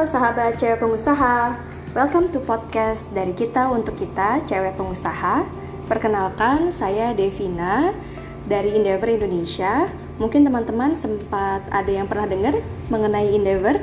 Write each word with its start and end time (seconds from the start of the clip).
Sahabat 0.00 0.56
cewek 0.56 0.80
pengusaha, 0.80 1.60
welcome 1.92 2.32
to 2.32 2.40
podcast 2.40 3.12
dari 3.12 3.36
kita 3.36 3.68
untuk 3.68 4.00
kita 4.00 4.40
cewek 4.48 4.72
pengusaha. 4.72 5.44
Perkenalkan, 5.92 6.72
saya 6.72 7.12
Devina 7.12 7.92
dari 8.48 8.80
Endeavor 8.80 9.12
Indonesia. 9.12 9.92
Mungkin 10.16 10.48
teman-teman 10.48 10.96
sempat 10.96 11.68
ada 11.68 11.92
yang 11.92 12.08
pernah 12.08 12.24
dengar 12.24 12.56
mengenai 12.88 13.28
Endeavor. 13.28 13.76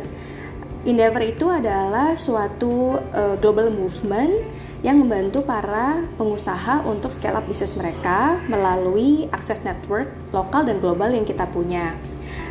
Endeavor 0.90 1.22
itu 1.22 1.54
adalah 1.54 2.18
suatu 2.18 2.98
uh, 2.98 3.38
global 3.38 3.70
movement 3.70 4.42
yang 4.82 4.98
membantu 4.98 5.46
para 5.46 6.02
pengusaha 6.18 6.82
untuk 6.90 7.14
scale 7.14 7.38
up 7.38 7.46
bisnis 7.46 7.78
mereka 7.78 8.42
melalui 8.50 9.30
akses 9.30 9.62
network 9.62 10.10
lokal 10.34 10.66
dan 10.66 10.82
global 10.82 11.14
yang 11.14 11.30
kita 11.30 11.46
punya. 11.46 11.94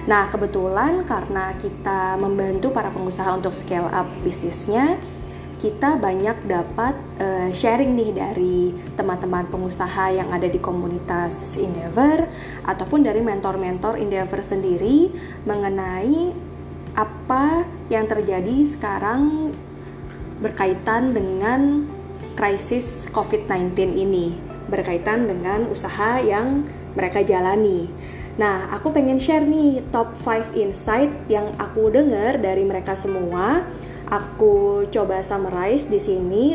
Nah, 0.07 0.31
kebetulan 0.31 1.03
karena 1.03 1.55
kita 1.59 2.15
membantu 2.21 2.71
para 2.71 2.89
pengusaha 2.95 3.35
untuk 3.35 3.51
scale 3.51 3.91
up 3.91 4.07
bisnisnya, 4.23 5.01
kita 5.57 5.97
banyak 5.97 6.45
dapat 6.45 6.95
uh, 7.17 7.49
sharing 7.49 7.97
nih 7.97 8.13
dari 8.13 8.77
teman-teman 8.93 9.49
pengusaha 9.49 10.13
yang 10.13 10.29
ada 10.29 10.47
di 10.47 10.61
komunitas 10.61 11.57
Endeavor 11.57 12.29
ataupun 12.69 13.01
dari 13.01 13.25
mentor-mentor 13.25 13.97
Endeavor 13.97 14.45
sendiri 14.45 15.09
mengenai 15.49 16.37
apa 16.93 17.65
yang 17.89 18.05
terjadi 18.05 18.69
sekarang 18.69 19.53
berkaitan 20.45 21.17
dengan 21.17 21.89
krisis 22.37 23.09
COVID-19 23.09 23.97
ini, 23.97 24.37
berkaitan 24.69 25.25
dengan 25.25 25.73
usaha 25.73 26.21
yang 26.21 26.69
mereka 26.93 27.25
jalani. 27.25 27.89
Nah, 28.37 28.69
aku 28.69 28.93
pengen 28.93 29.17
share 29.17 29.49
nih 29.49 29.81
top 29.89 30.13
5 30.13 30.53
insight 30.53 31.09
yang 31.33 31.57
aku 31.57 31.89
dengar 31.89 32.37
dari 32.37 32.69
mereka 32.69 32.93
semua. 32.93 33.65
Aku 34.13 34.85
coba 34.93 35.25
summarize 35.25 35.89
di 35.89 35.97
sini 35.97 36.53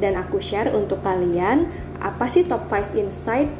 dan 0.00 0.16
aku 0.16 0.40
share 0.40 0.72
untuk 0.72 1.04
kalian 1.04 1.68
apa 2.00 2.32
sih 2.32 2.48
top 2.48 2.64
5 2.72 2.96
insight 2.96 3.52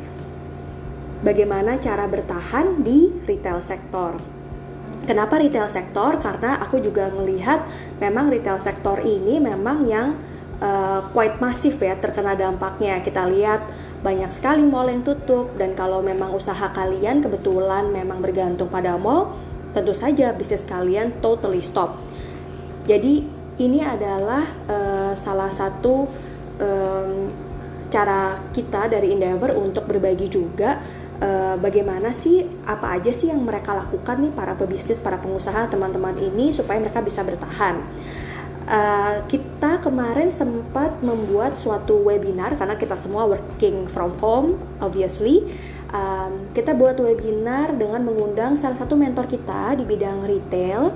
bagaimana 1.20 1.77
cara 1.77 2.08
bertahan 2.08 2.80
di 2.80 3.12
retail 3.28 3.61
sektor. 3.61 4.16
Kenapa 5.05 5.36
retail 5.36 5.69
sektor? 5.69 6.16
Karena 6.16 6.56
aku 6.64 6.80
juga 6.80 7.12
melihat 7.12 7.69
memang 8.00 8.33
retail 8.33 8.56
sektor 8.56 8.96
ini 9.05 9.36
memang 9.44 9.84
yang 9.84 10.16
uh, 10.64 11.05
quite 11.12 11.36
masif 11.36 11.77
ya 11.84 12.00
terkena 12.00 12.33
dampaknya. 12.33 13.05
Kita 13.05 13.28
lihat 13.28 13.67
banyak 13.98 14.30
sekali 14.30 14.62
mall 14.62 14.86
yang 14.86 15.02
tutup 15.02 15.58
dan 15.58 15.74
kalau 15.74 15.98
memang 15.98 16.30
usaha 16.30 16.70
kalian 16.70 17.18
kebetulan 17.18 17.91
memang 17.91 18.22
bergantung 18.22 18.70
pada 18.70 18.94
mall, 18.94 19.34
tentu 19.74 19.90
saja 19.90 20.30
bisnis 20.34 20.62
kalian 20.62 21.18
totally 21.18 21.58
stop. 21.58 21.98
Jadi 22.86 23.27
ini 23.58 23.82
adalah 23.82 24.46
uh, 24.70 25.12
salah 25.18 25.50
satu 25.50 26.06
um, 26.62 27.10
cara 27.90 28.38
kita 28.55 28.86
dari 28.86 29.12
Endeavor 29.16 29.56
untuk 29.56 29.88
berbagi 29.88 30.28
juga 30.30 30.78
uh, 31.18 31.56
bagaimana 31.58 32.14
sih 32.14 32.44
apa 32.68 32.94
aja 32.94 33.10
sih 33.10 33.33
yang 33.33 33.42
mereka 33.42 33.74
lakukan 33.74 34.22
nih 34.22 34.33
para 34.33 34.55
pebisnis, 34.55 35.02
para 35.02 35.18
pengusaha, 35.18 35.66
teman-teman 35.68 36.14
ini 36.22 36.55
supaya 36.55 36.78
mereka 36.78 37.02
bisa 37.02 37.27
bertahan. 37.27 37.83
Uh, 38.69 39.24
kita 39.33 39.80
kemarin 39.80 40.28
sempat 40.28 41.00
membuat 41.00 41.56
suatu 41.56 42.05
webinar 42.05 42.52
karena 42.52 42.77
kita 42.77 43.00
semua 43.00 43.24
working 43.24 43.88
from 43.88 44.12
home, 44.20 44.61
obviously. 44.77 45.41
Um, 45.88 46.52
kita 46.52 46.77
buat 46.77 47.00
webinar 47.00 47.72
dengan 47.80 48.05
mengundang 48.05 48.61
salah 48.61 48.77
satu 48.77 48.92
mentor 48.92 49.24
kita 49.24 49.72
di 49.72 49.89
bidang 49.89 50.28
retail, 50.28 50.92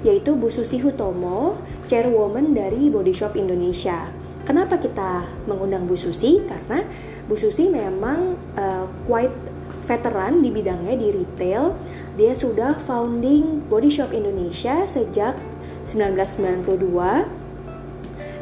yaitu 0.00 0.32
Bu 0.32 0.48
Susi 0.48 0.80
Hutomo, 0.80 1.60
chairwoman 1.92 2.56
dari 2.56 2.88
Body 2.88 3.12
Shop 3.12 3.36
Indonesia. 3.36 4.08
Kenapa 4.48 4.80
kita 4.80 5.28
mengundang 5.44 5.84
Bu 5.84 6.00
Susi? 6.00 6.40
Karena 6.40 6.88
Bu 7.28 7.36
Susi 7.36 7.68
memang 7.68 8.32
uh, 8.56 8.88
quite 9.04 9.36
veteran 9.84 10.40
di 10.40 10.48
bidangnya 10.48 10.96
di 10.96 11.08
retail. 11.12 11.76
Dia 12.18 12.34
sudah 12.34 12.78
founding 12.80 13.66
Body 13.70 13.90
Shop 13.90 14.10
Indonesia 14.10 14.86
sejak 14.86 15.38
1992 15.86 17.40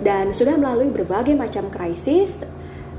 dan 0.03 0.31
sudah 0.31 0.55
melalui 0.55 0.95
berbagai 0.95 1.35
macam 1.35 1.67
krisis 1.73 2.45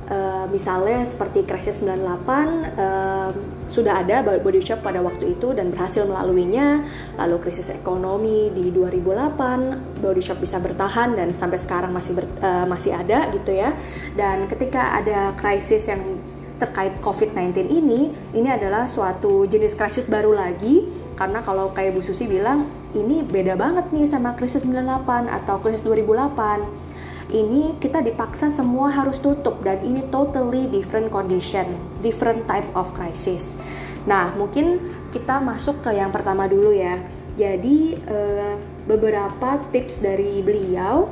Uh, 0.09 0.49
misalnya 0.49 1.05
seperti 1.05 1.45
krisis 1.45 1.85
98 1.85 2.73
uh, 2.81 3.29
sudah 3.69 4.01
ada 4.01 4.25
body 4.25 4.57
shop 4.57 4.81
pada 4.81 5.05
waktu 5.05 5.37
itu 5.37 5.53
dan 5.53 5.69
berhasil 5.69 6.01
melaluinya. 6.01 6.81
Lalu 7.13 7.37
krisis 7.37 7.69
ekonomi 7.69 8.49
di 8.49 8.73
2008 8.73 10.01
body 10.01 10.21
shop 10.25 10.41
bisa 10.41 10.57
bertahan 10.57 11.13
dan 11.13 11.29
sampai 11.37 11.61
sekarang 11.61 11.93
masih 11.93 12.17
ber, 12.17 12.25
uh, 12.41 12.65
masih 12.65 12.97
ada 12.97 13.29
gitu 13.37 13.53
ya. 13.53 13.77
Dan 14.17 14.49
ketika 14.49 14.97
ada 14.97 15.37
krisis 15.37 15.85
yang 15.85 16.01
terkait 16.59 16.99
COVID-19 16.99 17.71
ini, 17.71 18.11
ini 18.35 18.49
adalah 18.51 18.85
suatu 18.85 19.47
jenis 19.47 19.73
krisis 19.79 20.05
baru 20.05 20.35
lagi 20.35 20.85
karena 21.15 21.39
kalau 21.39 21.71
kayak 21.71 21.95
Bu 21.95 22.03
Susi 22.03 22.27
bilang 22.27 22.67
ini 22.91 23.23
beda 23.23 23.55
banget 23.55 23.89
nih 23.95 24.05
sama 24.05 24.35
krisis 24.35 24.61
98 24.67 25.31
atau 25.31 25.55
krisis 25.63 25.81
2008. 25.87 26.89
Ini 27.29 27.77
kita 27.77 28.01
dipaksa 28.01 28.49
semua 28.49 28.89
harus 28.89 29.21
tutup 29.21 29.61
dan 29.61 29.79
ini 29.85 30.01
totally 30.09 30.65
different 30.65 31.13
condition, 31.13 31.69
different 32.01 32.49
type 32.49 32.65
of 32.73 32.89
crisis. 32.97 33.53
Nah, 34.09 34.33
mungkin 34.33 34.81
kita 35.13 35.37
masuk 35.37 35.85
ke 35.85 35.93
yang 35.93 36.09
pertama 36.09 36.49
dulu 36.49 36.73
ya. 36.73 36.97
Jadi 37.37 37.95
uh, 38.09 38.57
beberapa 38.89 39.61
tips 39.69 40.01
dari 40.01 40.41
beliau 40.41 41.05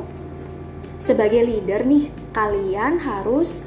sebagai 0.97 1.45
leader 1.45 1.85
nih, 1.85 2.09
kalian 2.33 2.97
harus 2.97 3.61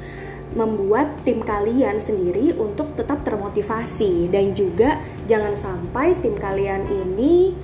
membuat 0.51 1.23
tim 1.23 1.39
kalian 1.39 2.03
sendiri 2.03 2.51
untuk 2.59 2.91
tetap 2.99 3.23
termotivasi 3.23 4.27
dan 4.27 4.51
juga 4.51 4.99
jangan 5.23 5.55
sampai 5.55 6.19
tim 6.19 6.35
kalian 6.35 6.91
ini 6.91 7.55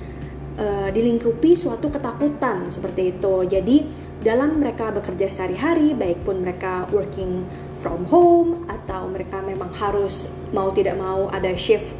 uh, 0.56 0.88
dilingkupi 0.88 1.52
suatu 1.52 1.92
ketakutan 1.92 2.72
seperti 2.72 3.16
itu. 3.16 3.34
Jadi 3.44 3.76
dalam 4.18 4.58
mereka 4.58 4.90
bekerja 4.90 5.30
sehari-hari, 5.30 5.94
baik 5.94 6.26
pun 6.26 6.42
mereka 6.42 6.88
working 6.90 7.46
from 7.78 8.08
home 8.08 8.66
atau 8.66 9.06
mereka 9.06 9.38
memang 9.44 9.70
harus 9.78 10.26
mau 10.50 10.74
tidak 10.74 10.98
mau 10.98 11.30
ada 11.30 11.54
shift 11.54 11.94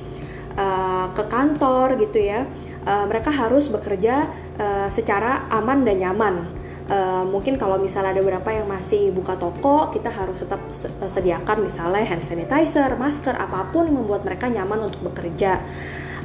uh, 0.59 1.12
ke 1.15 1.22
kantor 1.31 2.00
gitu 2.00 2.19
ya, 2.32 2.49
uh, 2.88 3.05
mereka 3.06 3.31
harus 3.31 3.70
bekerja 3.70 4.26
uh, 4.59 4.88
secara 4.91 5.47
aman 5.53 5.87
dan 5.87 6.03
nyaman 6.03 6.57
uh, 6.88 7.25
mungkin 7.28 7.60
kalau 7.60 7.76
misalnya 7.76 8.16
ada 8.16 8.21
beberapa 8.25 8.49
yang 8.50 8.66
masih 8.66 9.12
buka 9.12 9.37
toko 9.37 9.93
kita 9.93 10.09
harus 10.09 10.43
tetap 10.43 10.60
eh, 10.69 11.10
sediakan 11.12 11.65
misalnya 11.65 12.04
hand 12.04 12.25
sanitizer 12.25 12.97
masker 12.97 13.37
apa 13.37 13.69
pun 13.71 13.87
yang 13.87 14.03
membuat 14.03 14.25
mereka 14.25 14.49
nyaman 14.49 14.88
untuk 14.88 15.04
bekerja. 15.12 15.62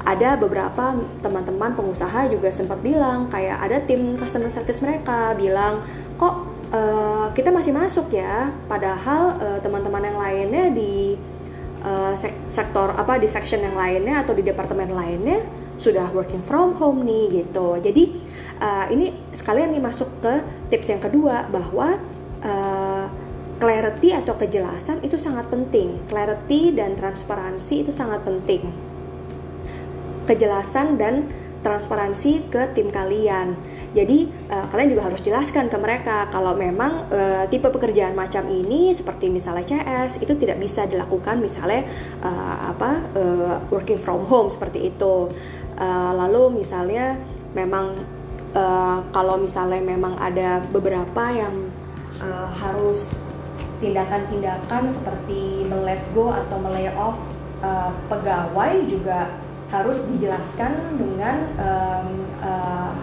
Ada 0.04 0.36
beberapa 0.36 1.00
teman-teman 1.24 1.80
pengusaha 1.80 2.28
juga 2.28 2.52
sempat 2.52 2.84
bilang 2.84 3.32
kayak 3.32 3.56
ada 3.64 3.78
tim 3.80 4.20
customer 4.20 4.52
service 4.52 4.84
mereka 4.84 5.32
bilang 5.40 5.80
kok 6.20 6.44
uh, 6.76 7.32
kita 7.32 7.56
masih 7.56 7.72
masuk 7.72 8.12
ya? 8.12 8.52
Padahal 8.68 9.40
uh, 9.40 9.60
teman-teman 9.64 10.04
yang 10.04 10.18
lainnya 10.20 10.66
di 10.72 10.96
sektor 12.48 12.96
apa 12.96 13.20
di 13.20 13.28
section 13.28 13.60
yang 13.60 13.76
lainnya 13.76 14.24
atau 14.24 14.32
di 14.32 14.40
departemen 14.40 14.96
lainnya 14.96 15.44
sudah 15.76 16.08
working 16.16 16.40
from 16.40 16.80
home 16.80 17.04
nih 17.04 17.44
gitu. 17.44 17.76
Jadi 17.84 18.04
uh, 18.64 18.86
ini 18.88 19.12
sekalian 19.36 19.76
nih 19.76 19.84
masuk 19.84 20.08
ke 20.24 20.40
tips 20.72 20.88
yang 20.88 21.02
kedua 21.04 21.52
bahwa 21.52 22.00
uh, 22.40 23.06
clarity 23.60 24.16
atau 24.16 24.34
kejelasan 24.40 25.04
itu 25.04 25.20
sangat 25.20 25.52
penting. 25.52 26.00
Clarity 26.08 26.72
dan 26.72 26.96
transparansi 26.96 27.84
itu 27.84 27.92
sangat 27.92 28.24
penting. 28.24 28.72
Kejelasan 30.24 30.96
dan 30.96 31.28
transparansi 31.64 32.52
ke 32.52 32.76
tim 32.76 32.92
kalian. 32.92 33.56
Jadi 33.96 34.28
uh, 34.52 34.68
kalian 34.68 34.92
juga 34.92 35.08
harus 35.08 35.24
jelaskan 35.24 35.72
ke 35.72 35.78
mereka 35.80 36.28
kalau 36.28 36.52
memang 36.52 37.08
uh, 37.08 37.48
tipe 37.48 37.72
pekerjaan 37.72 38.12
macam 38.12 38.52
ini 38.52 38.92
seperti 38.92 39.32
misalnya 39.32 39.64
CS 39.64 40.20
itu 40.20 40.36
tidak 40.36 40.60
bisa 40.60 40.84
dilakukan 40.84 41.40
misalnya 41.40 41.88
uh, 42.20 42.76
apa 42.76 42.92
uh, 43.16 43.56
working 43.72 44.00
from 44.00 44.28
home 44.28 44.52
seperti 44.52 44.92
itu. 44.92 45.32
Uh, 45.80 46.12
lalu 46.20 46.62
misalnya 46.62 47.16
memang 47.56 47.96
uh, 48.54 48.98
kalau 49.12 49.36
misalnya 49.42 49.82
memang 49.82 50.18
ada 50.18 50.62
beberapa 50.72 51.30
yang 51.34 51.70
uh, 52.22 52.50
harus 52.54 53.12
tindakan-tindakan 53.84 54.88
seperti 54.88 55.68
melet 55.68 56.00
go 56.16 56.32
atau 56.32 56.58
melay 56.62 56.88
off 56.96 57.20
uh, 57.60 57.92
pegawai 58.08 58.88
juga 58.88 59.28
harus 59.68 59.98
dijelaskan 60.14 61.02
dengan 61.02 61.38
um, 61.58 62.08
uh, 62.40 62.94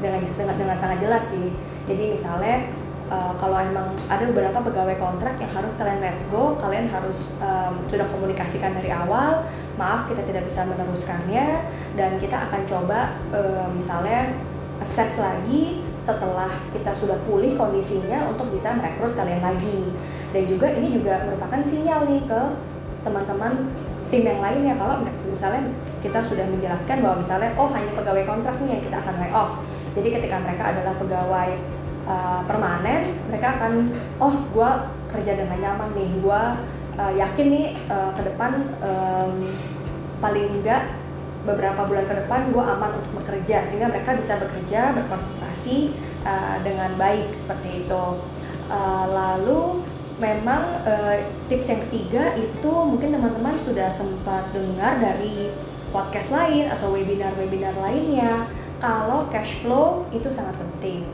dengan, 0.00 0.24
dengan 0.56 0.78
sangat 0.80 0.98
jelas 1.02 1.24
sih. 1.28 1.52
Jadi 1.84 2.16
misalnya 2.16 2.70
uh, 3.10 3.34
kalau 3.36 3.58
emang 3.60 3.92
ada 4.06 4.24
beberapa 4.30 4.62
pegawai 4.62 4.96
kontrak 4.96 5.36
yang 5.42 5.50
harus 5.52 5.74
kalian 5.76 6.00
let 6.00 6.16
go, 6.30 6.56
kalian 6.62 6.86
harus 6.88 7.34
um, 7.42 7.82
sudah 7.90 8.06
komunikasikan 8.08 8.72
dari 8.78 8.94
awal. 8.94 9.44
Maaf 9.76 10.08
kita 10.08 10.22
tidak 10.24 10.46
bisa 10.46 10.64
meneruskannya 10.64 11.66
dan 11.98 12.16
kita 12.22 12.48
akan 12.48 12.62
coba 12.64 13.18
uh, 13.34 13.68
misalnya 13.74 14.32
assess 14.80 15.20
lagi 15.20 15.84
setelah 16.00 16.50
kita 16.72 16.90
sudah 16.96 17.18
pulih 17.28 17.54
kondisinya 17.54 18.32
untuk 18.32 18.50
bisa 18.50 18.74
merekrut 18.74 19.14
kalian 19.14 19.44
lagi. 19.44 19.92
Dan 20.32 20.42
juga 20.48 20.72
ini 20.72 20.96
juga 20.96 21.22
merupakan 21.28 21.60
sinyal 21.62 22.08
nih 22.08 22.22
ke 22.24 22.42
teman-teman 23.04 23.68
tim 24.10 24.22
yang 24.26 24.40
lainnya. 24.42 24.74
Kalau 24.74 25.06
misalnya 25.28 25.62
kita 26.00 26.20
sudah 26.24 26.44
menjelaskan 26.48 27.04
bahwa 27.04 27.16
misalnya 27.20 27.50
oh 27.54 27.68
hanya 27.70 27.92
pegawai 27.94 28.24
kontrak 28.26 28.56
nih 28.64 28.78
yang 28.78 28.82
kita 28.82 28.96
akan 28.98 29.14
lay 29.20 29.30
off. 29.30 29.52
Jadi 29.94 30.08
ketika 30.18 30.36
mereka 30.40 30.72
adalah 30.74 30.94
pegawai 30.98 31.50
uh, 32.08 32.40
permanen 32.46 33.00
mereka 33.28 33.58
akan 33.58 33.72
oh 34.18 34.34
gue 34.50 34.70
kerja 35.12 35.32
dengan 35.38 35.58
nyaman 35.60 35.90
nih. 35.94 36.10
Gue 36.18 36.42
uh, 36.98 37.12
yakin 37.14 37.46
nih 37.52 37.66
uh, 37.86 38.10
ke 38.16 38.22
depan 38.26 38.66
um, 38.82 39.32
paling 40.20 40.48
enggak 40.58 40.99
beberapa 41.44 41.88
bulan 41.88 42.04
ke 42.04 42.14
depan 42.24 42.52
gue 42.52 42.64
aman 42.64 43.00
untuk 43.00 43.24
bekerja 43.24 43.64
sehingga 43.64 43.88
mereka 43.88 44.12
bisa 44.16 44.36
bekerja 44.36 44.92
berkonsentrasi 44.92 45.94
uh, 46.24 46.56
dengan 46.60 46.94
baik 47.00 47.32
seperti 47.36 47.86
itu. 47.86 48.04
Uh, 48.70 49.04
lalu 49.10 49.82
memang 50.20 50.84
uh, 50.84 51.16
tips 51.48 51.72
yang 51.72 51.80
ketiga 51.88 52.36
itu 52.36 52.70
mungkin 52.70 53.16
teman-teman 53.16 53.56
sudah 53.64 53.88
sempat 53.96 54.52
dengar 54.52 55.00
dari 55.00 55.48
podcast 55.90 56.30
lain 56.30 56.68
atau 56.70 56.92
webinar-webinar 56.92 57.74
lainnya. 57.80 58.46
Kalau 58.80 59.28
cash 59.28 59.60
flow 59.60 60.08
itu 60.12 60.28
sangat 60.32 60.56
penting. 60.56 61.04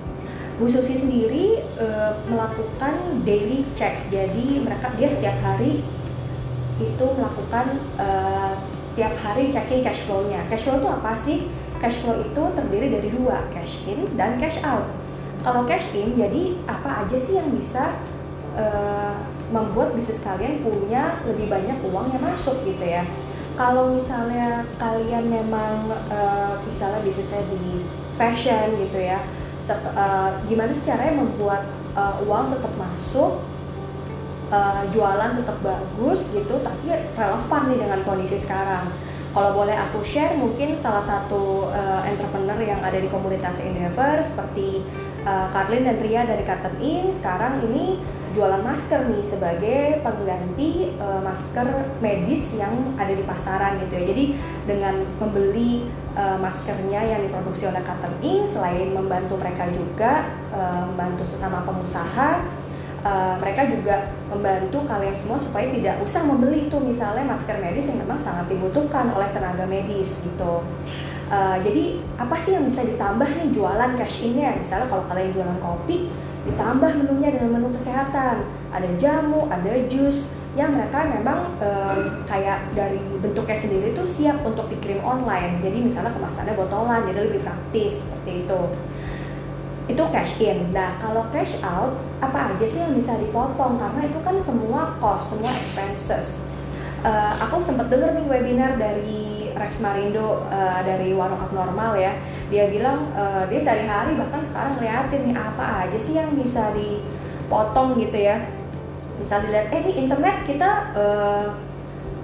Bu 0.57 0.67
Susi 0.73 0.97
sendiri 0.97 1.61
uh, 1.77 2.17
melakukan 2.27 3.23
daily 3.29 3.61
check, 3.77 4.01
jadi 4.09 4.65
mereka 4.65 4.89
dia 4.97 5.09
setiap 5.13 5.37
hari 5.45 5.85
itu 6.81 7.07
melakukan 7.13 7.77
uh, 8.01 8.57
tiap 8.97 9.15
hari 9.21 9.53
checking 9.53 9.85
cash 9.85 10.09
flow-nya. 10.09 10.43
Cash 10.49 10.67
flow 10.67 10.81
itu 10.81 10.89
apa 10.89 11.13
sih? 11.15 11.39
Cash 11.79 12.01
flow 12.03 12.25
itu 12.25 12.43
terdiri 12.57 12.89
dari 12.89 13.09
dua, 13.13 13.45
cash 13.53 13.85
in 13.85 14.09
dan 14.17 14.41
cash 14.41 14.59
out. 14.65 14.89
Kalau 15.45 15.69
cash 15.69 15.93
in, 15.93 16.17
jadi 16.17 16.59
apa 16.65 17.07
aja 17.07 17.17
sih 17.21 17.37
yang 17.37 17.53
bisa 17.53 17.95
uh, 18.57 19.15
membuat 19.53 19.95
bisnis 19.95 20.19
kalian 20.25 20.65
punya 20.65 21.23
lebih 21.23 21.47
banyak 21.47 21.79
uang 21.87 22.11
yang 22.11 22.23
masuk 22.25 22.59
gitu 22.67 22.83
ya 22.83 23.07
kalau 23.57 23.95
misalnya 23.97 24.69
kalian 24.77 25.33
memang 25.33 25.89
uh, 26.13 26.61
misalnya 26.69 27.01
bisnisnya 27.01 27.41
di 27.49 27.87
fashion 28.21 28.77
gitu 28.77 28.99
ya 29.01 29.23
uh, 29.97 30.31
gimana 30.47 30.71
sih 30.77 30.85
caranya 30.93 31.25
membuat 31.25 31.65
uh, 31.97 32.21
uang 32.27 32.53
tetap 32.53 32.73
masuk 32.77 33.41
uh, 34.51 34.83
jualan 34.91 35.39
tetap 35.39 35.59
bagus 35.63 36.31
gitu 36.31 36.61
tapi 36.63 36.93
relevan 37.15 37.63
nih 37.73 37.79
dengan 37.83 38.01
kondisi 38.07 38.39
sekarang. 38.43 38.91
Kalau 39.37 39.53
boleh 39.53 39.77
aku 39.77 40.01
share 40.01 40.33
mungkin 40.33 40.81
salah 40.81 41.05
satu 41.05 41.69
uh, 41.69 42.01
entrepreneur 42.09 42.57
yang 42.57 42.81
ada 42.81 42.97
di 42.97 43.05
komunitas 43.13 43.61
Endeavor 43.61 44.25
seperti 44.25 44.81
uh, 45.29 45.53
Karlin 45.53 45.85
dan 45.85 46.01
Ria 46.01 46.25
dari 46.25 46.41
In 46.81 47.13
sekarang 47.13 47.61
ini 47.69 48.01
jualan 48.33 48.65
masker 48.65 49.13
nih 49.13 49.25
sebagai 49.25 49.81
pengganti 50.01 50.97
uh, 50.97 51.21
masker 51.21 51.69
medis 52.05 52.57
yang 52.57 52.97
ada 52.97 53.13
di 53.13 53.25
pasaran 53.29 53.77
gitu 53.85 53.93
ya. 53.97 54.05
Jadi 54.09 54.25
dengan 54.65 55.05
membeli 55.21 55.85
uh, 56.17 56.41
maskernya 56.41 57.05
yang 57.05 57.21
diproduksi 57.25 57.69
oleh 57.69 57.85
Ink 58.25 58.49
selain 58.49 58.89
membantu 58.93 59.37
mereka 59.37 59.69
juga 59.69 60.33
uh, 60.53 60.89
membantu 60.89 61.29
sesama 61.29 61.61
pengusaha 61.65 62.41
Uh, 63.05 63.39
mereka 63.39 63.69
juga 63.71 64.11
membantu 64.27 64.83
kalian 64.89 65.15
semua 65.15 65.39
supaya 65.39 65.71
tidak 65.71 66.01
usah 66.03 66.27
membeli 66.27 66.67
itu 66.67 66.77
misalnya 66.81 67.23
masker 67.23 67.63
medis 67.63 67.87
yang 67.87 68.03
memang 68.03 68.19
sangat 68.19 68.51
dibutuhkan 68.51 69.15
oleh 69.15 69.31
tenaga 69.31 69.63
medis 69.63 70.11
gitu. 70.25 70.65
Uh, 71.27 71.57
jadi 71.63 72.03
apa 72.19 72.35
sih 72.43 72.55
yang 72.55 72.67
bisa 72.67 72.83
ditambah 72.83 73.27
nih 73.27 73.49
jualan 73.55 73.95
cash 73.95 74.27
in-nya? 74.27 74.59
Misalnya 74.59 74.91
kalau 74.91 75.07
kalian 75.07 75.31
jualan 75.31 75.59
kopi, 75.63 76.11
ditambah 76.47 76.91
menunya 77.03 77.35
dengan 77.35 77.59
menu 77.59 77.69
kesehatan 77.75 78.47
ada 78.71 78.89
jamu 79.03 79.51
ada 79.51 79.75
jus 79.91 80.31
yang 80.55 80.73
mereka 80.73 81.05
memang 81.05 81.53
e, 81.61 81.69
kayak 82.25 82.73
dari 82.73 83.03
bentuknya 83.21 83.59
sendiri 83.59 83.93
tuh 83.93 84.09
siap 84.09 84.41
untuk 84.47 84.71
dikirim 84.73 85.03
online 85.05 85.61
jadi 85.61 85.79
misalnya 85.83 86.15
kemasannya 86.17 86.55
botolan 86.57 87.05
jadi 87.05 87.29
lebih 87.29 87.45
praktis 87.45 88.07
seperti 88.07 88.47
itu 88.47 88.61
itu 89.87 90.03
cash 90.11 90.43
in. 90.43 90.75
Nah, 90.75 90.99
kalau 90.99 91.31
cash 91.31 91.63
out, 91.63 91.95
apa 92.19 92.55
aja 92.55 92.67
sih 92.67 92.83
yang 92.83 92.95
bisa 92.99 93.15
dipotong? 93.19 93.79
Karena 93.79 94.03
itu 94.07 94.19
kan 94.27 94.37
semua 94.43 94.99
cost, 94.99 95.35
semua 95.35 95.55
expenses. 95.55 96.43
Uh, 97.07 97.33
aku 97.39 97.63
sempat 97.63 97.87
denger 97.87 98.19
nih 98.19 98.27
webinar 98.27 98.75
dari 98.75 99.37
Rex 99.57 99.81
Marindo 99.81 100.45
uh, 100.53 100.81
dari 100.85 101.17
Warung 101.17 101.41
Abnormal 101.41 101.97
ya 101.97 102.13
dia 102.53 102.69
bilang 102.69 103.09
uh, 103.17 103.49
dia 103.49 103.61
sehari-hari 103.63 104.15
bahkan 104.21 104.45
sekarang 104.45 104.77
ngeliatin 104.77 105.23
nih 105.33 105.37
apa 105.37 105.87
aja 105.87 105.99
sih 105.99 106.15
yang 106.15 106.37
bisa 106.37 106.71
dipotong 106.77 107.97
gitu 107.97 108.17
ya 108.21 108.45
bisa 109.17 109.41
dilihat 109.41 109.73
eh 109.73 109.81
ini 109.81 109.93
internet 110.05 110.37
kita 110.45 110.71
uh, 110.93 111.49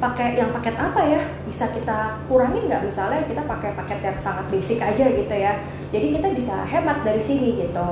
pakai 0.03 0.35
yang 0.35 0.51
paket 0.51 0.75
apa 0.75 0.99
ya? 1.07 1.23
Bisa 1.47 1.71
kita 1.71 2.19
kurangin 2.27 2.67
nggak? 2.67 2.83
Misalnya 2.83 3.23
kita 3.23 3.47
pakai 3.47 3.71
paket 3.79 4.03
yang 4.03 4.19
sangat 4.19 4.51
basic 4.51 4.83
aja 4.83 5.07
gitu 5.07 5.31
ya. 5.31 5.63
Jadi 5.95 6.19
kita 6.19 6.29
bisa 6.35 6.67
hemat 6.67 7.07
dari 7.07 7.23
sini 7.23 7.63
gitu. 7.63 7.87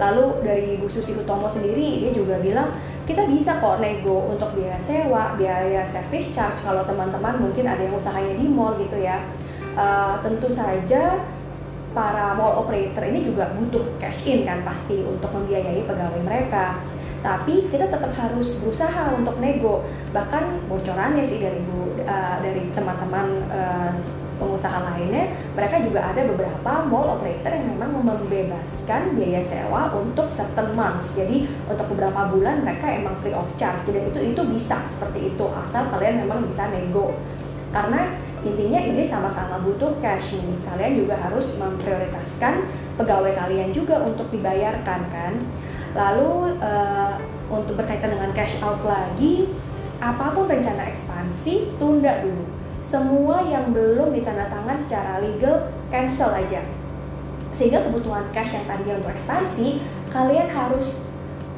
Lalu 0.00 0.40
dari 0.40 0.80
Bu 0.80 0.88
Susi 0.88 1.12
Hutomo 1.12 1.52
sendiri 1.52 2.00
dia 2.00 2.16
juga 2.16 2.40
bilang 2.40 2.72
kita 3.04 3.28
bisa 3.28 3.60
kok 3.60 3.84
nego 3.84 4.32
untuk 4.32 4.56
biaya 4.56 4.80
sewa 4.80 5.36
biaya 5.36 5.84
service 5.84 6.32
charge 6.32 6.64
kalau 6.64 6.80
teman-teman 6.88 7.36
mungkin 7.36 7.68
ada 7.68 7.84
yang 7.84 7.92
usahanya 7.92 8.32
di 8.40 8.48
mall 8.48 8.80
gitu 8.80 8.96
ya. 8.96 9.20
Uh, 9.76 10.16
tentu 10.24 10.48
saja 10.48 11.20
para 11.92 12.32
mall 12.38 12.64
operator 12.64 13.04
ini 13.04 13.20
juga 13.20 13.52
butuh 13.52 13.84
cash 14.00 14.24
in 14.32 14.48
kan 14.48 14.64
pasti 14.64 15.04
untuk 15.04 15.28
membiayai 15.28 15.84
pegawai 15.84 16.22
mereka 16.24 16.80
tapi 17.20 17.68
kita 17.68 17.88
tetap 17.88 18.12
harus 18.16 18.56
berusaha 18.64 19.12
untuk 19.12 19.36
nego. 19.36 19.84
Bahkan 20.16 20.68
bocorannya 20.72 21.24
sih 21.24 21.40
dari 21.40 21.60
bu 21.68 22.00
uh, 22.00 22.36
dari 22.40 22.72
teman-teman 22.72 23.44
uh, 23.52 23.92
pengusaha 24.40 24.80
lainnya 24.80 25.36
mereka 25.52 25.84
juga 25.84 26.00
ada 26.00 26.24
beberapa 26.24 26.72
mall 26.88 27.20
operator 27.20 27.52
yang 27.52 27.76
memang 27.76 28.00
membebaskan 28.00 29.12
biaya 29.20 29.44
sewa 29.44 29.92
untuk 29.92 30.32
certain 30.32 30.72
months. 30.72 31.12
Jadi 31.12 31.44
untuk 31.68 31.92
beberapa 31.92 32.32
bulan 32.32 32.64
mereka 32.64 32.88
emang 32.88 33.20
free 33.20 33.36
of 33.36 33.46
charge. 33.60 33.84
Dan 33.92 34.08
itu 34.08 34.32
itu 34.32 34.42
bisa 34.48 34.80
seperti 34.88 35.36
itu 35.36 35.44
asal 35.68 35.92
kalian 35.92 36.24
memang 36.24 36.48
bisa 36.48 36.72
nego. 36.72 37.12
Karena 37.70 38.16
intinya 38.40 38.80
ini 38.80 39.04
sama-sama 39.04 39.60
butuh 39.60 40.00
cash 40.00 40.40
nih. 40.40 40.56
Kalian 40.64 41.04
juga 41.04 41.20
harus 41.20 41.52
memprioritaskan 41.60 42.64
pegawai 42.96 43.36
kalian 43.36 43.76
juga 43.76 44.00
untuk 44.00 44.32
dibayarkan 44.32 45.00
kan 45.12 45.34
Lalu 45.90 46.60
uh, 46.62 47.18
untuk 47.50 47.74
berkaitan 47.74 48.14
dengan 48.14 48.30
cash 48.30 48.62
out 48.62 48.78
lagi, 48.86 49.50
apa 49.98 50.32
pun 50.32 50.46
rencana 50.46 50.88
ekspansi 50.88 51.76
tunda 51.76 52.22
dulu. 52.22 52.46
Semua 52.80 53.42
yang 53.44 53.74
belum 53.74 54.14
ditandatangan 54.14 54.80
secara 54.82 55.20
legal 55.20 55.70
cancel 55.90 56.32
aja. 56.32 56.62
Sehingga 57.52 57.84
kebutuhan 57.90 58.30
cash 58.32 58.56
yang 58.56 58.64
tadinya 58.64 59.02
untuk 59.02 59.12
ekspansi, 59.12 59.82
kalian 60.08 60.48
harus 60.48 61.04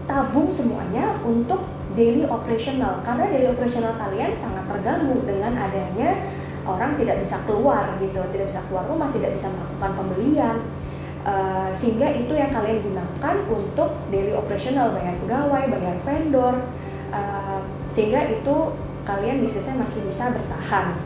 tabung 0.09 0.51
semuanya 0.51 1.15
untuk 1.23 1.63
daily 1.95 2.25
operational 2.27 3.05
karena 3.05 3.29
daily 3.31 3.49
operational 3.53 3.95
kalian 4.01 4.33
sangat 4.41 4.65
terganggu 4.65 5.23
dengan 5.29 5.53
adanya 5.61 6.19
orang 6.65 6.95
tidak 6.99 7.21
bisa 7.23 7.37
keluar 7.45 7.95
gitu, 7.99 8.19
tidak 8.33 8.47
bisa 8.49 8.61
keluar 8.71 8.87
rumah, 8.87 9.11
tidak 9.15 9.35
bisa 9.35 9.47
melakukan 9.51 9.91
pembelian 9.99 10.57
Uh, 11.23 11.71
sehingga 11.71 12.11
itu 12.11 12.35
yang 12.35 12.51
kalian 12.51 12.83
gunakan 12.83 13.37
untuk 13.47 13.95
daily 14.11 14.35
operational 14.35 14.91
bayar 14.91 15.15
pegawai, 15.23 15.71
bayar 15.71 15.95
vendor, 16.03 16.67
uh, 17.15 17.63
sehingga 17.95 18.27
itu 18.27 18.75
kalian 19.07 19.47
bisnisnya 19.47 19.79
masih 19.79 20.03
bisa 20.03 20.35
bertahan. 20.35 20.99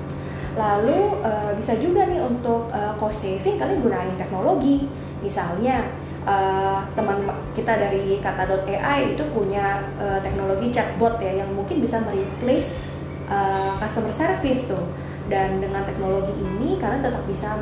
Lalu 0.57 1.21
uh, 1.21 1.53
bisa 1.61 1.77
juga 1.77 2.09
nih 2.09 2.25
untuk 2.25 2.73
uh, 2.73 2.97
cost 2.97 3.21
saving 3.29 3.61
kalian 3.61 3.85
gunain 3.85 4.17
teknologi, 4.17 4.89
misalnya 5.21 5.85
uh, 6.25 6.81
teman 6.97 7.21
kita 7.53 7.77
dari 7.77 8.17
kata.ai 8.17 9.13
itu 9.13 9.25
punya 9.37 9.85
uh, 10.01 10.17
teknologi 10.25 10.73
chatbot 10.73 11.21
ya 11.21 11.45
yang 11.45 11.53
mungkin 11.53 11.85
bisa 11.85 12.01
mereplace 12.01 12.73
uh, 13.29 13.77
customer 13.77 14.17
service 14.17 14.65
tuh. 14.65 14.89
Dan 15.29 15.61
dengan 15.61 15.85
teknologi 15.85 16.33
ini 16.41 16.81
kalian 16.81 17.05
tetap 17.05 17.21
bisa 17.29 17.61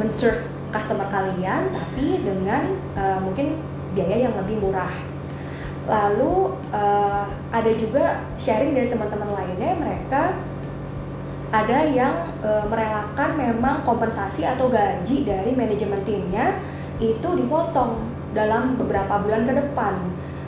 men-serve 0.00 0.55
customer 0.76 1.08
kalian 1.08 1.72
tapi 1.72 2.20
dengan 2.20 2.76
uh, 2.92 3.18
mungkin 3.24 3.56
biaya 3.96 4.28
yang 4.28 4.34
lebih 4.36 4.60
murah. 4.60 4.92
Lalu 5.88 6.52
uh, 6.74 7.24
ada 7.48 7.72
juga 7.72 8.20
sharing 8.36 8.76
dari 8.76 8.92
teman-teman 8.92 9.32
lainnya 9.32 9.72
mereka 9.80 10.36
ada 11.48 11.78
yang 11.88 12.28
uh, 12.44 12.68
merelakan 12.68 13.30
memang 13.40 13.80
kompensasi 13.88 14.44
atau 14.44 14.68
gaji 14.68 15.24
dari 15.24 15.56
manajemen 15.56 16.04
timnya 16.04 16.60
itu 17.00 17.24
dipotong 17.24 18.04
dalam 18.36 18.76
beberapa 18.76 19.24
bulan 19.24 19.48
ke 19.48 19.52
depan. 19.56 19.94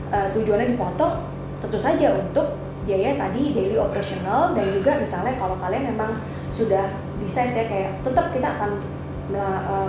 Uh, 0.08 0.28
tujuannya 0.36 0.76
dipotong 0.76 1.24
tentu 1.64 1.78
saja 1.80 2.16
untuk 2.16 2.56
biaya 2.88 3.16
tadi 3.20 3.52
daily 3.52 3.76
operational 3.76 4.56
dan 4.56 4.66
juga 4.72 4.96
misalnya 4.96 5.36
kalau 5.36 5.60
kalian 5.60 5.92
memang 5.92 6.16
sudah 6.48 6.88
desain 7.20 7.52
kayak 7.52 7.68
kayak 7.68 7.90
tetap 8.00 8.32
kita 8.32 8.48
akan 8.56 8.80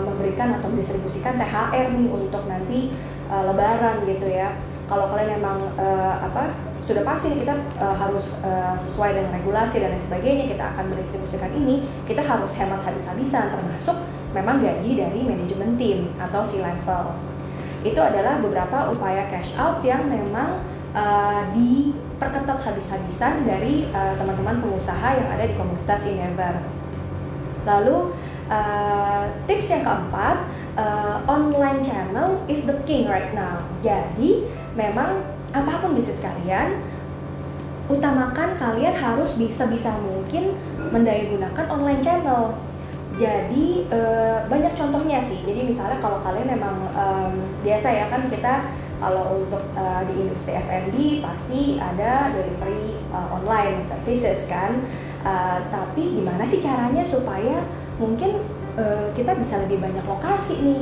memberikan 0.04 0.60
atau 0.60 0.68
mendistribusikan 0.68 1.40
THR 1.40 1.96
nih 1.96 2.10
untuk 2.12 2.44
nanti 2.48 2.92
uh, 3.32 3.44
Lebaran 3.48 4.04
gitu 4.04 4.28
ya. 4.28 4.56
Kalau 4.90 5.14
kalian 5.14 5.40
memang 5.40 5.78
uh, 5.78 6.16
apa 6.20 6.70
sudah 6.90 7.06
pasti 7.06 7.30
kita 7.38 7.54
uh, 7.78 7.94
harus 7.94 8.42
uh, 8.42 8.74
sesuai 8.74 9.14
dengan 9.14 9.38
regulasi 9.38 9.78
dan 9.78 9.94
lain 9.94 10.02
sebagainya 10.02 10.50
kita 10.50 10.74
akan 10.74 10.90
mendistribusikan 10.90 11.54
ini 11.54 11.86
kita 12.10 12.26
harus 12.26 12.50
hemat 12.58 12.82
habis-habisan 12.82 13.54
termasuk 13.54 13.94
memang 14.34 14.58
gaji 14.58 14.98
dari 14.98 15.22
manajemen 15.22 15.78
tim 15.78 16.10
atau 16.18 16.42
si 16.42 16.58
level 16.58 17.14
itu 17.86 18.02
adalah 18.02 18.42
beberapa 18.42 18.90
upaya 18.90 19.30
cash 19.30 19.54
out 19.62 19.86
yang 19.86 20.10
memang 20.10 20.66
uh, 20.98 21.46
diperketat 21.54 22.58
habis-habisan 22.58 23.46
dari 23.46 23.86
teman-teman 23.94 24.58
uh, 24.58 24.62
pengusaha 24.66 25.14
yang 25.14 25.30
ada 25.30 25.46
di 25.46 25.54
komunitas 25.54 26.10
Inever 26.10 26.58
lalu 27.70 28.18
uh, 28.50 29.30
tips 29.46 29.72
yang 29.72 29.86
keempat 29.86 30.44
uh, 30.76 31.24
online 31.30 31.86
channel 31.86 32.42
is 32.52 32.66
the 32.66 32.76
king 32.84 33.08
right 33.08 33.32
now. 33.32 33.62
Jadi 33.86 34.50
memang 34.76 35.24
apa 35.50 35.82
pun 35.82 35.98
bisnis 35.98 36.22
kalian 36.22 36.78
utamakan 37.90 38.54
kalian 38.54 38.94
harus 38.94 39.34
bisa-bisa 39.34 39.90
mungkin 39.98 40.54
mendayagunakan 40.94 41.66
online 41.74 42.02
channel. 42.06 42.54
Jadi 43.18 43.90
e, 43.90 44.00
banyak 44.46 44.78
contohnya 44.78 45.20
sih. 45.26 45.42
Jadi 45.42 45.74
misalnya 45.74 45.98
kalau 45.98 46.22
kalian 46.22 46.56
memang 46.56 46.78
e, 46.94 47.06
biasa 47.66 47.90
ya 47.90 48.06
kan 48.14 48.30
kita 48.30 48.70
kalau 49.02 49.42
untuk 49.42 49.66
e, 49.74 49.84
di 50.06 50.14
industri 50.22 50.54
F&B 50.54 51.26
pasti 51.26 51.82
ada 51.82 52.30
delivery 52.32 53.02
e, 53.10 53.18
online 53.34 53.82
services 53.90 54.46
kan. 54.46 54.86
E, 55.26 55.34
tapi 55.74 56.22
gimana 56.22 56.46
sih 56.46 56.62
caranya 56.62 57.02
supaya 57.02 57.66
mungkin 58.00 58.42
e, 58.80 58.84
kita 59.14 59.36
bisa 59.36 59.62
lebih 59.68 59.84
banyak 59.84 60.06
lokasi 60.08 60.56
nih 60.64 60.82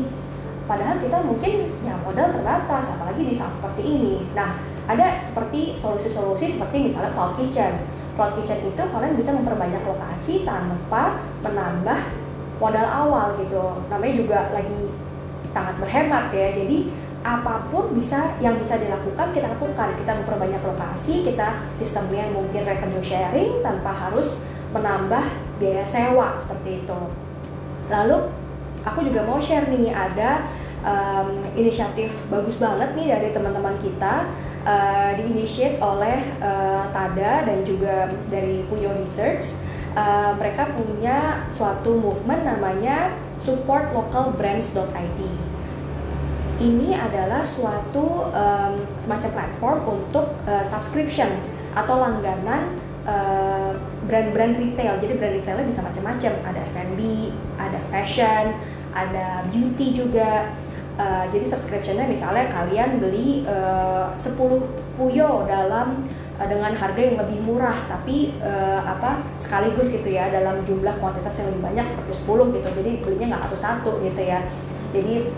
Padahal 0.68 1.00
kita 1.00 1.24
mungkin 1.24 1.72
ya 1.88 1.96
modal 2.04 2.28
terbatas, 2.36 2.92
apalagi 2.92 3.24
di 3.24 3.34
saat 3.40 3.56
seperti 3.56 3.88
ini. 3.88 4.28
Nah, 4.36 4.60
ada 4.84 5.24
seperti 5.24 5.80
solusi-solusi 5.80 6.60
seperti 6.60 6.92
misalnya 6.92 7.16
cloud 7.16 7.40
kitchen. 7.40 7.88
Cloud 8.20 8.36
kitchen 8.36 8.68
itu 8.68 8.84
kalian 8.84 9.16
bisa 9.16 9.32
memperbanyak 9.32 9.80
lokasi 9.88 10.44
tanpa 10.44 11.24
menambah 11.40 12.00
modal 12.60 12.84
awal 12.84 13.40
gitu. 13.40 13.80
Namanya 13.88 14.14
juga 14.20 14.40
lagi 14.52 14.92
sangat 15.56 15.80
berhemat 15.80 16.36
ya. 16.36 16.52
Jadi 16.52 16.92
apa 17.24 17.72
pun 17.72 17.96
bisa 17.96 18.36
yang 18.44 18.60
bisa 18.60 18.76
dilakukan 18.76 19.32
kita 19.32 19.48
lakukan. 19.56 19.96
Kita 20.04 20.12
memperbanyak 20.20 20.62
lokasi, 20.68 21.24
kita 21.32 21.64
sistemnya 21.80 22.28
mungkin 22.36 22.68
revenue 22.68 23.00
sharing 23.00 23.64
tanpa 23.64 23.96
harus 23.96 24.44
menambah 24.76 25.47
biaya 25.58 25.86
sewa 25.86 26.38
seperti 26.38 26.86
itu. 26.86 27.00
Lalu 27.92 28.18
aku 28.88 29.04
juga 29.04 29.26
mau 29.28 29.42
share 29.42 29.68
nih 29.68 29.92
ada 29.92 30.48
um, 30.84 31.44
inisiatif 31.58 32.14
bagus 32.32 32.56
banget 32.62 32.94
nih 32.96 33.08
dari 33.12 33.30
teman-teman 33.36 33.76
kita 33.84 34.30
uh, 34.64 35.12
diinitiate 35.18 35.80
oleh 35.84 36.20
uh, 36.40 36.88
Tada 36.92 37.48
dan 37.48 37.64
juga 37.68 38.12
dari 38.32 38.64
Puyo 38.68 38.94
Research. 38.96 39.52
Uh, 39.98 40.38
mereka 40.38 40.70
punya 40.78 41.50
suatu 41.50 41.98
movement 41.98 42.46
namanya 42.46 43.18
supportlocalbrands.id. 43.42 45.22
Ini 46.58 46.90
adalah 46.98 47.46
suatu 47.46 48.34
um, 48.34 48.74
semacam 48.98 49.30
platform 49.30 49.80
untuk 49.86 50.26
uh, 50.46 50.66
subscription 50.66 51.30
atau 51.78 52.02
langganan 52.02 52.78
brand-brand 54.08 54.54
uh, 54.56 54.62
retail. 54.62 54.94
Jadi 55.00 55.14
brand 55.16 55.36
retailnya 55.40 55.66
bisa 55.68 55.82
macam-macam. 55.84 56.34
Ada 56.44 56.60
F&B, 56.76 57.02
ada 57.56 57.80
fashion, 57.88 58.46
ada 58.92 59.48
beauty 59.48 59.96
juga. 59.96 60.52
Uh, 60.98 61.30
jadi 61.30 61.46
subscriptionnya 61.54 62.10
misalnya 62.10 62.50
kalian 62.50 62.98
beli 62.98 63.46
uh, 63.46 64.18
10 64.18 64.34
puyo 64.98 65.46
dalam 65.46 66.10
dengan 66.46 66.74
harga 66.78 67.02
yang 67.02 67.18
lebih 67.18 67.42
murah 67.50 67.74
tapi 67.90 68.34
uh, 68.46 68.82
apa 68.86 69.26
sekaligus 69.42 69.90
gitu 69.90 70.06
ya 70.06 70.30
dalam 70.30 70.62
jumlah 70.66 70.94
kuantitas 71.02 71.34
yang 71.42 71.50
lebih 71.50 71.66
banyak 71.66 71.86
seperti 71.86 72.14
10 72.26 72.54
gitu 72.62 72.70
jadi 72.82 72.92
belinya 73.02 73.26
nggak 73.34 73.44
satu-satu 73.50 73.92
gitu 74.06 74.22
ya 74.22 74.46
jadi 74.94 75.34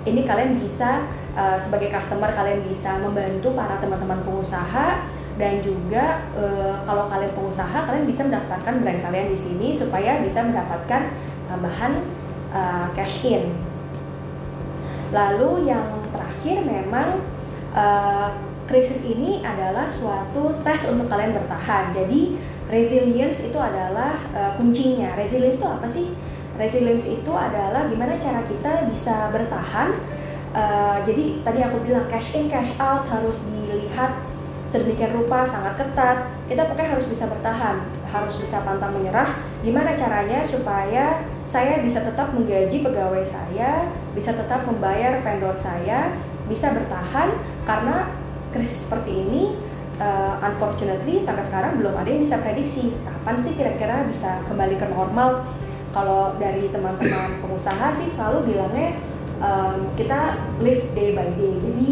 Ini 0.08 0.24
kalian 0.24 0.56
bisa 0.56 1.04
uh, 1.38 1.62
sebagai 1.62 1.94
customer 1.94 2.34
kalian 2.34 2.66
bisa 2.66 2.98
membantu 2.98 3.54
para 3.54 3.78
teman-teman 3.78 4.26
pengusaha 4.26 5.06
dan 5.38 5.62
juga 5.62 6.26
e, 6.34 6.44
kalau 6.84 7.06
kalian 7.14 7.32
pengusaha 7.38 7.86
kalian 7.86 8.10
bisa 8.10 8.26
mendaftarkan 8.26 8.82
brand 8.82 9.02
kalian 9.06 9.30
di 9.30 9.38
sini 9.38 9.70
supaya 9.70 10.18
bisa 10.20 10.42
mendapatkan 10.42 11.14
tambahan 11.46 12.02
e, 12.50 12.62
cash 12.98 13.30
in. 13.30 13.54
Lalu 15.14 15.70
yang 15.70 16.10
terakhir 16.10 16.66
memang 16.66 17.22
e, 17.72 17.86
krisis 18.66 19.06
ini 19.06 19.46
adalah 19.46 19.86
suatu 19.86 20.58
tes 20.66 20.90
untuk 20.90 21.06
kalian 21.06 21.38
bertahan. 21.38 21.94
Jadi 21.94 22.36
resilience 22.68 23.46
itu 23.46 23.60
adalah 23.62 24.18
e, 24.34 24.42
kuncinya. 24.58 25.14
Resilience 25.14 25.62
itu 25.62 25.70
apa 25.70 25.86
sih? 25.86 26.18
Resilience 26.58 27.06
itu 27.06 27.30
adalah 27.30 27.86
gimana 27.86 28.18
cara 28.18 28.42
kita 28.50 28.90
bisa 28.90 29.30
bertahan. 29.30 30.17
Uh, 30.56 31.04
jadi 31.04 31.44
tadi 31.44 31.60
aku 31.64 31.84
bilang 31.84 32.08
cash 32.08 32.40
in 32.40 32.48
cash 32.48 32.76
out 32.80 33.04
harus 33.08 33.40
dilihat 33.52 34.24
sedemikian 34.68 35.16
rupa 35.16 35.48
sangat 35.48 35.80
ketat. 35.80 36.28
Kita 36.48 36.68
pokoknya 36.68 37.00
harus 37.00 37.08
bisa 37.08 37.28
bertahan 37.28 37.98
harus 38.08 38.36
bisa 38.40 38.64
pantang 38.64 38.96
menyerah. 38.96 39.40
Gimana 39.64 39.96
caranya 39.96 40.44
supaya 40.44 41.24
saya 41.48 41.84
bisa 41.84 42.04
tetap 42.04 42.32
menggaji 42.32 42.84
pegawai 42.84 43.24
saya 43.24 43.88
bisa 44.16 44.36
tetap 44.36 44.64
membayar 44.68 45.20
vendor 45.24 45.56
saya 45.60 46.16
bisa 46.48 46.72
bertahan? 46.72 47.36
Karena 47.68 48.12
krisis 48.56 48.88
seperti 48.88 49.12
ini 49.12 49.56
uh, 50.00 50.40
unfortunately 50.44 51.24
sampai 51.24 51.44
sekarang 51.44 51.80
belum 51.84 51.94
ada 51.96 52.08
yang 52.08 52.24
bisa 52.24 52.40
prediksi 52.40 52.96
kapan 53.04 53.36
sih 53.44 53.54
kira-kira 53.56 54.08
bisa 54.08 54.44
kembali 54.48 54.76
ke 54.80 54.88
normal. 54.92 55.48
Kalau 55.96 56.36
dari 56.38 56.70
teman-teman 56.70 57.42
pengusaha 57.42 57.96
sih 57.98 58.12
selalu 58.14 58.54
bilangnya 58.54 58.94
um, 59.42 59.92
kita 59.98 60.42
live 60.62 60.84
day 60.94 61.14
by 61.18 61.28
day 61.36 61.54
jadi 61.58 61.88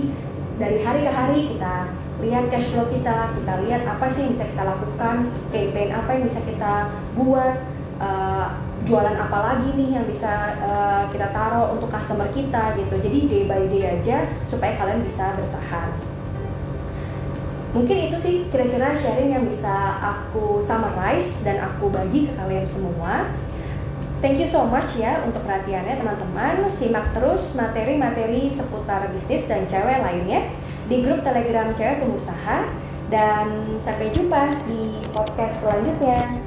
dari 0.55 0.77
hari 0.79 0.99
ke 1.03 1.11
hari 1.11 1.39
kita 1.55 1.75
lihat 2.23 2.47
cash 2.47 2.71
flow 2.71 2.87
kita, 2.87 3.35
kita 3.35 3.53
lihat 3.67 3.83
apa 3.83 4.07
sih 4.07 4.23
yang 4.23 4.31
bisa 4.39 4.47
kita 4.47 4.63
lakukan, 4.63 5.15
campaign 5.51 5.89
apa 5.91 6.09
yang 6.15 6.23
bisa 6.31 6.39
kita 6.47 6.73
buat, 7.19 7.53
uh, 7.99 8.47
jualan 8.85 9.17
apa 9.17 9.37
lagi 9.41 9.73
nih 9.73 9.97
yang 9.97 10.05
bisa 10.05 10.55
uh, 10.61 11.03
kita 11.09 11.33
taruh 11.33 11.73
untuk 11.73 11.89
customer 11.89 12.29
kita 12.31 12.77
gitu. 12.77 12.95
Jadi 13.01 13.17
day 13.27 13.43
by 13.49 13.65
day 13.67 13.97
aja 13.97 14.29
supaya 14.45 14.77
kalian 14.77 15.01
bisa 15.01 15.33
bertahan. 15.33 15.89
Mungkin 17.75 18.07
itu 18.07 18.15
sih 18.15 18.35
kira-kira 18.47 18.95
sharing 18.95 19.35
yang 19.35 19.45
bisa 19.51 19.99
aku 19.99 20.63
summarize 20.63 21.43
dan 21.43 21.59
aku 21.59 21.91
bagi 21.91 22.31
ke 22.31 22.33
kalian 22.37 22.63
semua. 22.63 23.35
Thank 24.25 24.41
you 24.41 24.49
so 24.49 24.65
much 24.65 24.97
ya 24.97 25.21
untuk 25.21 25.45
perhatiannya 25.45 26.01
teman-teman. 26.01 26.65
Simak 26.73 27.13
terus 27.13 27.53
materi-materi 27.53 28.49
seputar 28.49 29.05
bisnis 29.13 29.45
dan 29.45 29.69
cewek 29.69 30.01
lainnya 30.01 30.49
di 30.89 31.05
grup 31.05 31.21
Telegram 31.21 31.69
Cewek 31.77 32.01
Pengusaha 32.01 32.65
dan 33.13 33.77
sampai 33.77 34.09
jumpa 34.09 34.65
di 34.65 35.05
podcast 35.13 35.61
selanjutnya. 35.61 36.44